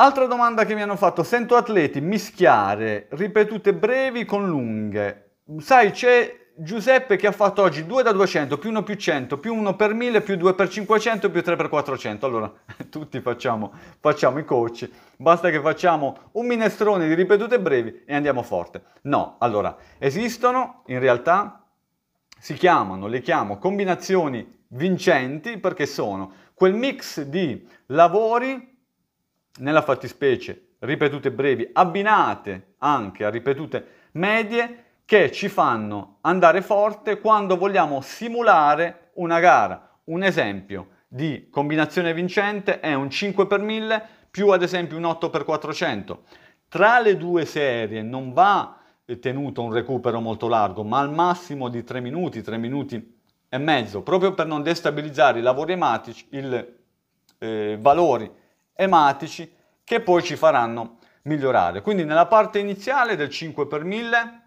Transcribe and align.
Altra 0.00 0.24
domanda 0.24 0.64
che 0.64 0.74
mi 0.74 0.80
hanno 0.80 0.96
fatto, 0.96 1.22
sento 1.22 1.56
atleti 1.56 2.00
mischiare 2.00 3.06
ripetute 3.10 3.74
brevi 3.74 4.24
con 4.24 4.48
lunghe. 4.48 5.32
Sai, 5.58 5.90
c'è 5.90 6.52
Giuseppe 6.54 7.16
che 7.16 7.26
ha 7.26 7.32
fatto 7.32 7.60
oggi 7.60 7.84
2 7.84 8.02
da 8.02 8.10
200 8.10 8.56
più 8.56 8.70
1 8.70 8.82
più 8.82 8.94
100 8.94 9.36
più 9.36 9.54
1 9.54 9.76
per 9.76 9.92
1000 9.92 10.22
più 10.22 10.36
2 10.38 10.54
per 10.54 10.70
500 10.70 11.30
più 11.30 11.42
3 11.42 11.54
per 11.54 11.68
400. 11.68 12.24
Allora, 12.24 12.50
tutti 12.88 13.20
facciamo, 13.20 13.74
facciamo 14.00 14.38
i 14.38 14.44
coach, 14.46 14.88
basta 15.18 15.50
che 15.50 15.60
facciamo 15.60 16.30
un 16.32 16.46
minestrone 16.46 17.06
di 17.06 17.12
ripetute 17.12 17.60
brevi 17.60 18.04
e 18.06 18.14
andiamo 18.14 18.42
forte. 18.42 18.82
No, 19.02 19.36
allora, 19.38 19.76
esistono 19.98 20.82
in 20.86 20.98
realtà, 20.98 21.62
si 22.38 22.54
chiamano, 22.54 23.06
le 23.06 23.20
chiamo 23.20 23.58
combinazioni 23.58 24.64
vincenti 24.68 25.58
perché 25.58 25.84
sono 25.84 26.32
quel 26.54 26.72
mix 26.72 27.20
di 27.20 27.68
lavori, 27.88 28.69
nella 29.58 29.82
fattispecie 29.82 30.68
ripetute 30.80 31.30
brevi, 31.30 31.68
abbinate 31.72 32.74
anche 32.78 33.24
a 33.24 33.30
ripetute 33.30 33.86
medie, 34.12 34.84
che 35.04 35.32
ci 35.32 35.48
fanno 35.48 36.18
andare 36.20 36.62
forte 36.62 37.18
quando 37.20 37.56
vogliamo 37.56 38.00
simulare 38.00 39.10
una 39.14 39.40
gara. 39.40 39.98
Un 40.04 40.22
esempio 40.22 40.88
di 41.08 41.48
combinazione 41.50 42.14
vincente 42.14 42.78
è 42.78 42.94
un 42.94 43.10
5 43.10 43.46
per 43.48 43.60
1000 43.60 44.06
più 44.30 44.50
ad 44.50 44.62
esempio 44.62 44.96
un 44.96 45.04
8 45.04 45.28
per 45.28 45.44
400. 45.44 46.22
Tra 46.68 47.00
le 47.00 47.16
due 47.16 47.44
serie 47.44 48.02
non 48.02 48.32
va 48.32 48.78
tenuto 49.18 49.62
un 49.62 49.72
recupero 49.72 50.20
molto 50.20 50.46
largo, 50.46 50.84
ma 50.84 51.00
al 51.00 51.12
massimo 51.12 51.68
di 51.68 51.82
3 51.82 52.00
minuti, 52.00 52.42
3 52.42 52.56
minuti 52.58 53.18
e 53.48 53.58
mezzo, 53.58 54.02
proprio 54.02 54.32
per 54.32 54.46
non 54.46 54.62
destabilizzare 54.62 55.40
i 55.40 55.42
lavori 55.42 55.72
ematici, 55.72 56.24
i 56.30 56.66
eh, 57.38 57.76
valori 57.80 58.30
ematici 58.74 59.52
che 59.84 60.00
poi 60.00 60.22
ci 60.22 60.36
faranno 60.36 60.98
migliorare. 61.22 61.82
Quindi 61.82 62.04
nella 62.04 62.26
parte 62.26 62.58
iniziale 62.58 63.16
del 63.16 63.28
5 63.28 63.66
per 63.66 63.84
1000 63.84 64.42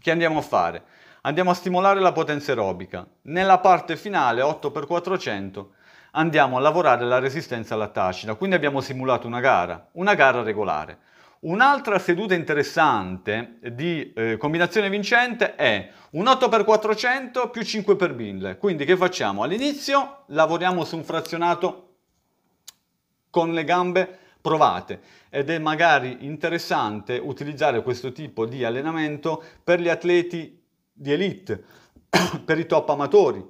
che 0.00 0.10
andiamo 0.10 0.38
a 0.38 0.42
fare? 0.42 0.84
Andiamo 1.22 1.50
a 1.50 1.54
stimolare 1.54 2.00
la 2.00 2.12
potenza 2.12 2.52
aerobica. 2.52 3.06
Nella 3.22 3.58
parte 3.58 3.96
finale, 3.96 4.42
8x400, 4.42 5.66
andiamo 6.12 6.56
a 6.56 6.60
lavorare 6.60 7.04
la 7.04 7.18
resistenza 7.18 7.76
lattacida. 7.76 8.34
Quindi 8.34 8.56
abbiamo 8.56 8.80
simulato 8.80 9.26
una 9.26 9.40
gara, 9.40 9.88
una 9.92 10.14
gara 10.14 10.42
regolare. 10.42 10.98
Un'altra 11.40 11.98
seduta 11.98 12.34
interessante 12.34 13.58
di 13.72 14.12
eh, 14.14 14.38
combinazione 14.38 14.88
vincente 14.88 15.54
è 15.56 15.90
un 16.12 16.24
8x400 16.24 17.50
più 17.50 17.60
5x1000. 17.60 18.56
Quindi 18.56 18.84
che 18.86 18.96
facciamo? 18.96 19.42
All'inizio 19.42 20.24
lavoriamo 20.28 20.84
su 20.84 20.96
un 20.96 21.04
frazionato 21.04 21.93
con 23.34 23.52
le 23.52 23.64
gambe 23.64 24.18
provate 24.40 25.00
ed 25.28 25.50
è 25.50 25.58
magari 25.58 26.18
interessante 26.20 27.18
utilizzare 27.18 27.82
questo 27.82 28.12
tipo 28.12 28.46
di 28.46 28.62
allenamento 28.62 29.42
per 29.64 29.80
gli 29.80 29.88
atleti 29.88 30.62
di 30.92 31.12
elite, 31.12 31.64
per 32.44 32.60
i 32.60 32.66
top 32.66 32.90
amatori 32.90 33.44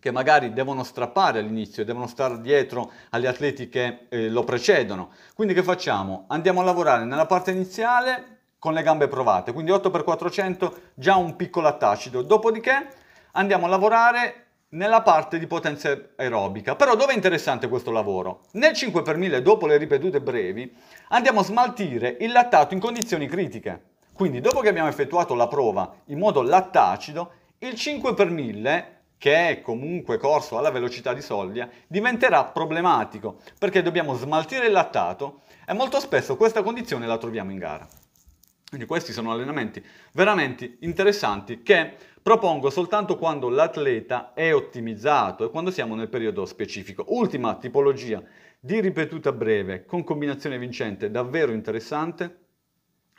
che 0.00 0.10
magari 0.10 0.54
devono 0.54 0.84
strappare 0.84 1.40
all'inizio, 1.40 1.84
devono 1.84 2.06
stare 2.06 2.40
dietro 2.40 2.92
agli 3.10 3.26
atleti 3.26 3.68
che 3.68 4.06
eh, 4.08 4.30
lo 4.30 4.42
precedono. 4.42 5.10
Quindi 5.34 5.52
che 5.52 5.62
facciamo? 5.62 6.24
Andiamo 6.28 6.62
a 6.62 6.64
lavorare 6.64 7.04
nella 7.04 7.26
parte 7.26 7.50
iniziale 7.50 8.38
con 8.58 8.72
le 8.72 8.82
gambe 8.82 9.06
provate, 9.06 9.52
quindi 9.52 9.70
8x400 9.70 10.72
già 10.94 11.16
un 11.16 11.36
piccolo 11.36 11.68
attacido, 11.68 12.22
dopodiché 12.22 12.88
andiamo 13.32 13.66
a 13.66 13.68
lavorare 13.68 14.43
nella 14.74 15.02
parte 15.02 15.38
di 15.38 15.46
potenza 15.46 15.96
aerobica. 16.16 16.76
Però 16.76 16.94
dove 16.94 17.12
è 17.12 17.16
interessante 17.16 17.68
questo 17.68 17.90
lavoro? 17.90 18.42
Nel 18.52 18.74
5 18.74 19.02
per 19.02 19.16
1000 19.16 19.42
dopo 19.42 19.66
le 19.66 19.76
ripetute 19.76 20.20
brevi 20.20 20.72
andiamo 21.08 21.40
a 21.40 21.44
smaltire 21.44 22.16
il 22.20 22.32
lattato 22.32 22.74
in 22.74 22.80
condizioni 22.80 23.26
critiche. 23.26 23.92
Quindi 24.12 24.40
dopo 24.40 24.60
che 24.60 24.68
abbiamo 24.68 24.88
effettuato 24.88 25.34
la 25.34 25.48
prova 25.48 25.92
in 26.06 26.18
modo 26.18 26.42
lattacido, 26.42 27.32
il 27.58 27.74
5 27.74 28.14
per 28.14 28.30
1000 28.30 28.92
che 29.16 29.48
è 29.48 29.60
comunque 29.62 30.18
corso 30.18 30.58
alla 30.58 30.70
velocità 30.70 31.14
di 31.14 31.22
soglia, 31.22 31.68
diventerà 31.86 32.44
problematico 32.44 33.38
perché 33.58 33.80
dobbiamo 33.80 34.14
smaltire 34.14 34.66
il 34.66 34.72
lattato 34.72 35.42
e 35.66 35.72
molto 35.72 35.98
spesso 35.98 36.36
questa 36.36 36.62
condizione 36.62 37.06
la 37.06 37.16
troviamo 37.16 37.50
in 37.50 37.58
gara. 37.58 37.88
Quindi 38.68 38.86
questi 38.86 39.12
sono 39.12 39.30
allenamenti 39.30 39.82
veramente 40.12 40.78
interessanti 40.80 41.62
che 41.62 41.96
propongo 42.24 42.70
soltanto 42.70 43.18
quando 43.18 43.50
l'atleta 43.50 44.32
è 44.32 44.54
ottimizzato 44.54 45.44
e 45.44 45.50
quando 45.50 45.70
siamo 45.70 45.94
nel 45.94 46.08
periodo 46.08 46.46
specifico. 46.46 47.04
Ultima 47.08 47.56
tipologia 47.56 48.22
di 48.58 48.80
ripetuta 48.80 49.30
breve 49.30 49.84
con 49.84 50.04
combinazione 50.04 50.58
vincente 50.58 51.10
davvero 51.10 51.52
interessante, 51.52 52.46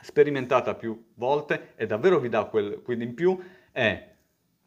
sperimentata 0.02 0.74
più 0.74 1.12
volte 1.18 1.74
e 1.76 1.86
davvero 1.86 2.18
vi 2.18 2.30
dà 2.30 2.46
quel 2.46 2.82
quid 2.82 3.02
in 3.04 3.14
più, 3.14 3.40
è 3.72 4.12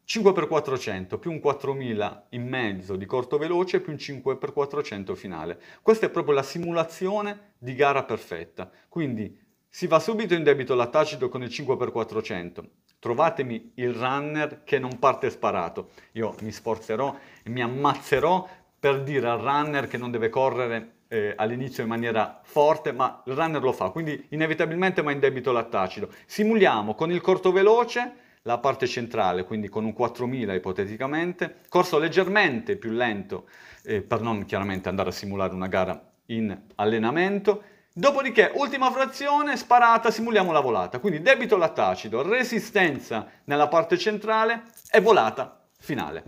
5x400 0.07 1.19
più 1.19 1.31
un 1.31 1.41
4000 1.41 2.27
in 2.29 2.47
mezzo 2.47 2.95
di 2.95 3.05
corto 3.05 3.37
veloce 3.37 3.81
più 3.81 3.91
un 3.91 3.97
5x400 3.97 5.15
finale. 5.15 5.61
Questa 5.81 6.05
è 6.05 6.09
proprio 6.09 6.35
la 6.35 6.43
simulazione 6.43 7.55
di 7.57 7.75
gara 7.75 8.05
perfetta. 8.05 8.71
Quindi 8.87 9.37
si 9.67 9.85
va 9.85 9.99
subito 9.99 10.33
in 10.33 10.43
debito 10.43 10.75
lattacido 10.75 11.27
con 11.27 11.43
il 11.43 11.49
5x400. 11.49 12.63
Trovatemi 12.99 13.71
il 13.75 13.93
runner 13.93 14.63
che 14.63 14.77
non 14.77 14.99
parte 14.99 15.29
sparato. 15.29 15.91
Io 16.13 16.35
mi 16.41 16.51
sforzerò 16.51 17.15
e 17.41 17.49
mi 17.49 17.61
ammazzerò 17.61 18.47
per 18.79 19.03
dire 19.03 19.27
al 19.27 19.39
runner 19.39 19.87
che 19.87 19.97
non 19.97 20.11
deve 20.11 20.29
correre 20.29 20.91
eh, 21.09 21.33
all'inizio 21.35 21.83
in 21.83 21.89
maniera 21.89 22.39
forte, 22.43 22.91
ma 22.91 23.21
il 23.25 23.33
runner 23.33 23.61
lo 23.61 23.73
fa, 23.73 23.89
quindi 23.89 24.27
inevitabilmente 24.29 25.01
va 25.01 25.11
in 25.11 25.19
debito 25.19 25.51
lattacido. 25.51 26.09
Simuliamo 26.25 26.93
con 26.95 27.11
il 27.11 27.19
corto 27.19 27.51
veloce 27.51 28.27
la 28.43 28.57
parte 28.57 28.87
centrale, 28.87 29.43
quindi 29.43 29.67
con 29.67 29.83
un 29.83 29.93
4000 29.93 30.53
ipoteticamente, 30.53 31.57
corso 31.67 31.99
leggermente 31.99 32.77
più 32.77 32.91
lento 32.91 33.47
eh, 33.83 34.01
per 34.01 34.21
non 34.21 34.45
chiaramente 34.45 34.87
andare 34.87 35.09
a 35.09 35.13
simulare 35.13 35.53
una 35.53 35.67
gara 35.67 36.01
in 36.27 36.57
allenamento 36.75 37.63
Dopodiché, 37.99 38.49
ultima 38.55 38.89
frazione, 38.91 39.57
sparata, 39.57 40.09
simuliamo 40.09 40.53
la 40.53 40.61
volata. 40.61 40.99
Quindi 40.99 41.21
debito 41.21 41.57
lattacido, 41.57 42.21
resistenza 42.21 43.29
nella 43.43 43.67
parte 43.67 43.97
centrale 43.97 44.63
e 44.89 45.01
volata 45.01 45.67
finale. 45.77 46.23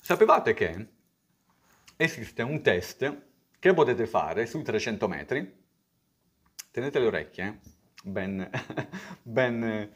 Sapevate 0.00 0.54
che 0.54 0.86
esiste 1.98 2.40
un 2.40 2.62
test 2.62 3.18
che 3.58 3.74
potete 3.74 4.06
fare 4.06 4.46
sui 4.46 4.62
300 4.62 5.08
metri? 5.08 5.58
Tenete 6.70 6.98
le 6.98 7.06
orecchie, 7.06 7.44
eh? 7.44 7.58
ben, 8.02 8.50
ben, 9.20 9.90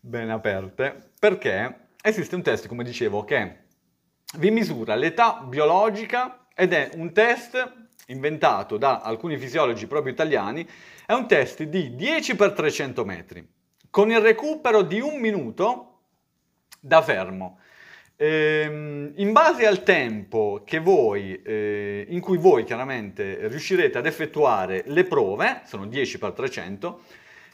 ben 0.00 0.30
aperte, 0.30 1.10
perché 1.18 1.88
esiste 2.00 2.34
un 2.34 2.42
test, 2.42 2.66
come 2.66 2.82
dicevo, 2.82 3.24
che 3.24 3.64
vi 4.38 4.50
misura 4.50 4.94
l'età 4.94 5.42
biologica 5.42 6.46
ed 6.54 6.72
è 6.72 6.92
un 6.94 7.12
test 7.12 7.90
inventato 8.06 8.76
da 8.76 9.00
alcuni 9.00 9.36
fisiologi 9.36 9.86
proprio 9.86 10.12
italiani, 10.12 10.66
è 11.06 11.12
un 11.12 11.26
test 11.26 11.62
di 11.62 11.94
10 11.94 12.36
x 12.36 12.52
300 12.54 13.04
metri, 13.04 13.46
con 13.90 14.10
il 14.10 14.20
recupero 14.20 14.82
di 14.82 15.00
un 15.00 15.18
minuto 15.18 16.00
da 16.80 17.02
fermo. 17.02 17.58
Ehm, 18.16 19.12
in 19.16 19.32
base 19.32 19.66
al 19.66 19.82
tempo 19.82 20.62
voi, 20.80 21.40
eh, 21.42 22.06
in 22.08 22.20
cui 22.20 22.38
voi 22.38 22.64
chiaramente 22.64 23.48
riuscirete 23.48 23.98
ad 23.98 24.06
effettuare 24.06 24.84
le 24.86 25.04
prove, 25.04 25.62
sono 25.64 25.86
10 25.86 26.18
x 26.18 26.32
300, 26.32 27.00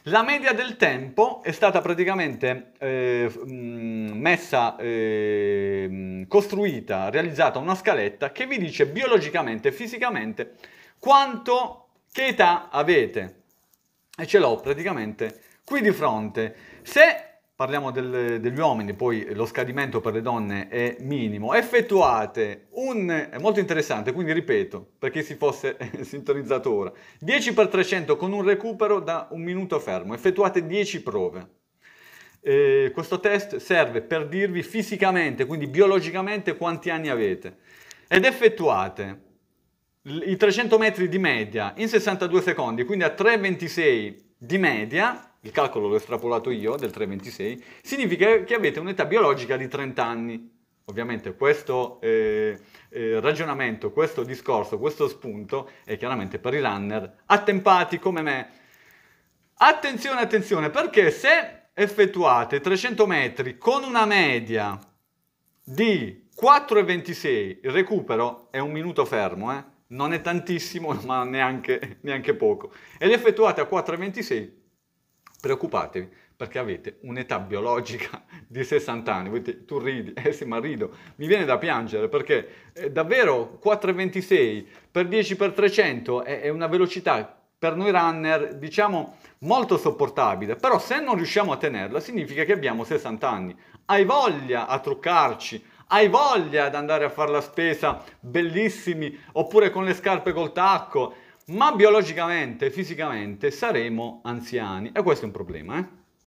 la 0.03 0.23
media 0.23 0.53
del 0.53 0.77
tempo 0.77 1.43
è 1.43 1.51
stata 1.51 1.81
praticamente 1.81 2.71
eh, 2.79 3.29
messa, 3.45 4.77
eh, 4.77 6.25
costruita, 6.27 7.09
realizzata 7.09 7.59
una 7.59 7.75
scaletta 7.75 8.31
che 8.31 8.47
vi 8.47 8.57
dice 8.57 8.87
biologicamente 8.87 9.71
fisicamente 9.71 10.55
quanto, 10.99 11.87
che 12.11 12.27
età 12.27 12.69
avete. 12.69 13.35
E 14.17 14.25
ce 14.25 14.39
l'ho 14.39 14.55
praticamente 14.57 15.41
qui 15.63 15.81
di 15.81 15.91
fronte. 15.91 16.55
Se 16.81 17.28
parliamo 17.59 17.91
del, 17.91 18.39
degli 18.39 18.57
uomini, 18.57 18.93
poi 18.93 19.33
lo 19.33 19.45
scadimento 19.45 19.99
per 19.99 20.13
le 20.13 20.21
donne 20.21 20.69
è 20.69 20.95
minimo, 21.01 21.53
effettuate 21.53 22.67
un, 22.75 23.09
è 23.09 23.37
molto 23.37 23.59
interessante, 23.59 24.13
quindi 24.13 24.31
ripeto, 24.31 24.91
per 24.97 25.11
chi 25.11 25.21
si 25.23 25.35
fosse 25.35 25.75
sintonizzato 25.99 26.73
ora, 26.73 26.93
10 27.19 27.51
x 27.51 27.67
300 27.67 28.15
con 28.15 28.31
un 28.31 28.43
recupero 28.43 29.01
da 29.01 29.27
un 29.31 29.41
minuto 29.41 29.77
fermo, 29.81 30.13
effettuate 30.13 30.65
10 30.65 31.03
prove. 31.03 31.49
Eh, 32.39 32.91
questo 32.93 33.19
test 33.19 33.57
serve 33.57 34.03
per 34.03 34.29
dirvi 34.29 34.63
fisicamente, 34.63 35.45
quindi 35.45 35.67
biologicamente, 35.67 36.55
quanti 36.55 36.89
anni 36.89 37.09
avete. 37.09 37.57
Ed 38.07 38.23
effettuate 38.23 39.23
i 40.03 40.37
300 40.37 40.77
metri 40.77 41.09
di 41.09 41.19
media 41.19 41.73
in 41.75 41.89
62 41.89 42.41
secondi, 42.41 42.85
quindi 42.85 43.03
a 43.03 43.13
3,26 43.13 44.15
di 44.37 44.57
media, 44.57 45.28
il 45.41 45.51
calcolo 45.51 45.87
l'ho 45.87 45.95
estrapolato 45.95 46.49
io 46.49 46.75
del 46.75 46.91
3,26, 46.91 47.61
significa 47.81 48.43
che 48.43 48.55
avete 48.55 48.79
un'età 48.79 49.05
biologica 49.05 49.57
di 49.57 49.67
30 49.67 50.05
anni. 50.05 50.57
ovviamente 50.85 51.35
questo 51.35 52.01
eh, 52.01 52.57
eh, 52.89 53.19
ragionamento, 53.19 53.91
questo 53.91 54.23
discorso, 54.23 54.79
questo 54.79 55.07
spunto 55.07 55.69
è 55.85 55.97
chiaramente 55.97 56.39
per 56.39 56.55
i 56.55 56.59
runner 56.59 57.21
attempati 57.27 57.99
come 57.99 58.21
me. 58.23 58.49
Attenzione, 59.61 60.21
attenzione, 60.21 60.71
perché 60.71 61.11
se 61.11 61.67
effettuate 61.73 62.59
300 62.59 63.05
metri 63.05 63.57
con 63.57 63.83
una 63.83 64.05
media 64.05 64.79
di 65.63 66.27
4,26, 66.41 67.59
il 67.63 67.71
recupero 67.71 68.47
è 68.49 68.57
un 68.57 68.71
minuto 68.71 69.05
fermo, 69.05 69.53
eh? 69.53 69.63
non 69.87 70.13
è 70.13 70.21
tantissimo, 70.21 70.93
ma 71.05 71.23
neanche, 71.23 71.99
neanche 72.01 72.33
poco, 72.33 72.71
e 72.97 73.05
li 73.05 73.13
effettuate 73.13 73.61
a 73.61 73.67
4,26, 73.69 74.51
preoccupatevi 75.39 76.09
perché 76.39 76.57
avete 76.57 76.99
un'età 77.01 77.39
biologica 77.39 78.23
di 78.47 78.63
60 78.63 79.13
anni. 79.13 79.65
Tu 79.65 79.77
ridi, 79.77 80.13
eh 80.23 80.31
sì, 80.31 80.45
ma 80.45 80.59
rido, 80.59 80.91
mi 81.15 81.27
viene 81.27 81.45
da 81.45 81.57
piangere 81.57 82.07
perché 82.07 82.71
eh, 82.73 82.91
davvero 82.91 83.59
4,26 83.61 84.65
per 84.89 85.07
10 85.07 85.35
per 85.35 85.51
300 85.51 86.23
è, 86.23 86.41
è 86.41 86.49
una 86.49 86.67
velocità 86.67 87.35
per 87.59 87.75
noi 87.75 87.91
runner, 87.91 88.55
diciamo, 88.55 89.17
molto 89.39 89.77
sopportabile, 89.77 90.55
però 90.55 90.79
se 90.79 91.01
non 91.01 91.15
riusciamo 91.15 91.51
a 91.51 91.57
tenerla 91.57 91.99
significa 91.99 92.45
che 92.45 92.53
abbiamo 92.53 92.85
60 92.85 93.29
anni. 93.29 93.53
Hai 93.85 94.05
voglia 94.05 94.67
a 94.67 94.79
truccarci, 94.79 95.61
hai 95.87 96.07
voglia 96.07 96.65
ad 96.65 96.75
andare 96.75 97.03
a 97.03 97.09
fare 97.09 97.31
la 97.31 97.41
spesa 97.41 98.01
bellissimi 98.19 99.17
oppure 99.33 99.71
con 99.71 99.83
le 99.83 99.93
scarpe 99.93 100.31
col 100.31 100.53
tacco, 100.53 101.13
ma 101.49 101.73
biologicamente, 101.73 102.71
fisicamente 102.71 103.51
saremo 103.51 104.21
anziani 104.23 104.91
e 104.93 105.01
questo 105.03 105.23
è 105.23 105.27
un 105.27 105.33
problema, 105.33 105.77
eh? 105.79 105.98